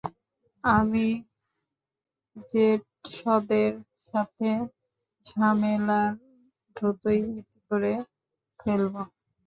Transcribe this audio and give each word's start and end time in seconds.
আমি 0.63 1.07
জেটসদের 2.49 3.71
সাথে 4.09 4.49
ঝামেলার 5.25 6.11
দ্রুতই 6.75 7.19
ইতি 7.39 7.59
করে 7.67 7.93
ফেলবো। 8.59 9.01